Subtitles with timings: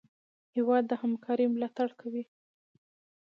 [0.55, 2.23] هېواد د همکارۍ ملاتړ کوي.